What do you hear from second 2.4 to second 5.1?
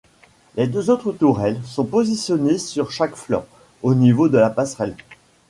sur chaque flanc, au niveau de la passerelle.